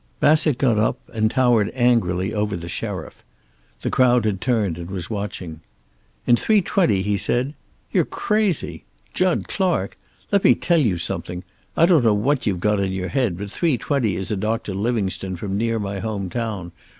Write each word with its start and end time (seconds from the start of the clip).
Bassett 0.19 0.57
got 0.57 0.79
up 0.79 0.99
and 1.13 1.29
towered 1.29 1.69
angrily 1.75 2.33
over 2.33 2.55
the 2.57 2.67
sheriff. 2.67 3.23
The 3.81 3.91
crowd 3.91 4.25
had 4.25 4.41
turned 4.41 4.79
and 4.79 4.89
was 4.89 5.11
watching. 5.11 5.61
"In 6.25 6.35
three 6.35 6.63
twenty?" 6.63 7.03
he 7.03 7.17
said. 7.17 7.53
"You're 7.91 8.05
crazy. 8.05 8.83
Jud 9.13 9.47
Clark! 9.47 9.99
Let 10.31 10.43
me 10.43 10.55
tell 10.55 10.79
you 10.81 10.97
something. 10.97 11.43
I 11.77 11.85
don't 11.85 12.03
know 12.03 12.15
what 12.15 12.47
you've 12.47 12.59
got 12.59 12.79
in 12.79 12.91
your 12.91 13.09
head, 13.09 13.37
but 13.37 13.51
three 13.51 13.77
twenty 13.77 14.15
is 14.15 14.31
a 14.31 14.35
Doctor 14.35 14.73
Livingstone 14.73 15.35
from 15.35 15.55
near 15.55 15.77
my 15.77 15.99
home 15.99 16.31
town. 16.31 16.71